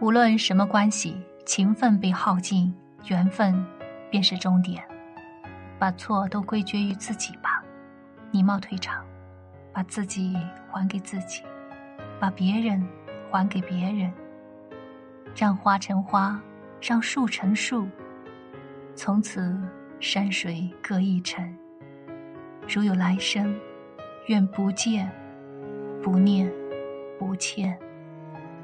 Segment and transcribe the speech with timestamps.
[0.00, 1.14] 无论什么关系，
[1.44, 2.74] 情分被耗尽，
[3.08, 3.62] 缘分
[4.10, 4.82] 便是终点。
[5.78, 7.62] 把错都归结于自己吧，
[8.32, 9.04] 礼貌退场，
[9.74, 10.34] 把自己
[10.70, 11.42] 还给自己，
[12.18, 12.82] 把别人
[13.30, 14.10] 还给别人。
[15.36, 16.40] 让花成花，
[16.80, 17.86] 让树成树。
[18.94, 19.54] 从此
[20.00, 21.54] 山水各一程。
[22.66, 23.54] 如有来生，
[24.28, 25.12] 愿不见，
[26.02, 26.50] 不念，
[27.18, 27.78] 不欠。